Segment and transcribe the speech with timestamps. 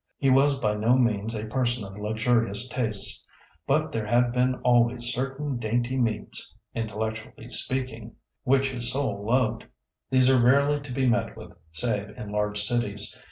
[0.17, 3.23] He was by no means a person of luxurious tastes.
[3.67, 9.67] But there had been always certain dainty meats, intellectually speaking, which his soul loved.
[10.09, 13.15] These are rarely to be met with save in large cities.